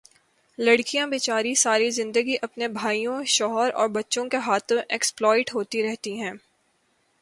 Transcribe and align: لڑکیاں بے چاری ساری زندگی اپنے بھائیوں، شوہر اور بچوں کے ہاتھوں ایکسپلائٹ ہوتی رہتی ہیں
لڑکیاں 0.59 1.05
بے 1.07 1.17
چاری 1.19 1.53
ساری 1.55 1.89
زندگی 1.89 2.35
اپنے 2.41 2.67
بھائیوں، 2.69 3.23
شوہر 3.27 3.73
اور 3.73 3.89
بچوں 3.89 4.25
کے 4.29 4.37
ہاتھوں 4.37 4.77
ایکسپلائٹ 4.89 5.53
ہوتی 5.55 5.83
رہتی 5.83 6.19
ہیں 6.21 6.33